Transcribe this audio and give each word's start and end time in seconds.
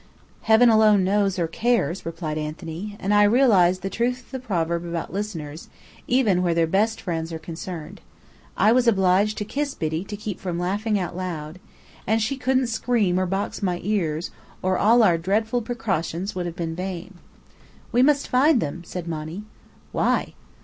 "Heaven 0.41 0.67
alone 0.67 1.03
knows 1.03 1.37
or 1.37 1.45
cares," 1.45 2.07
replied 2.07 2.39
Anthony. 2.39 2.97
And 2.99 3.13
I 3.13 3.21
realized 3.21 3.83
the 3.83 3.89
truth 3.91 4.21
of 4.23 4.31
the 4.31 4.39
proverb 4.39 4.83
about 4.83 5.13
listeners, 5.13 5.69
even 6.07 6.41
where 6.41 6.55
their 6.55 6.65
best 6.65 6.99
friends 6.99 7.31
are 7.31 7.37
concerned. 7.37 8.01
I 8.57 8.71
was 8.71 8.87
obliged 8.87 9.37
to 9.37 9.45
kiss 9.45 9.75
Biddy 9.75 10.03
to 10.05 10.17
keep 10.17 10.39
from 10.39 10.57
laughing 10.57 10.97
out 10.97 11.15
loud. 11.15 11.59
And 12.07 12.19
she 12.19 12.35
couldn't 12.35 12.65
scream 12.65 13.19
or 13.19 13.27
box 13.27 13.61
my 13.61 13.79
ears, 13.83 14.31
or 14.63 14.75
all 14.75 15.03
our 15.03 15.19
dreadful 15.19 15.61
precautions 15.61 16.33
would 16.33 16.47
have 16.47 16.55
been 16.55 16.75
vain. 16.75 17.19
"We 17.91 18.01
must 18.01 18.27
find 18.27 18.59
them," 18.59 18.81
said 18.83 19.07
Monny. 19.07 19.43
"Why?" 19.91 20.33